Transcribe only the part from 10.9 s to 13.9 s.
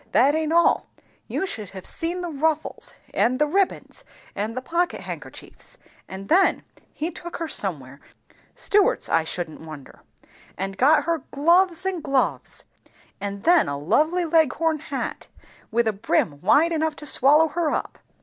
her gloves and gloves; and then a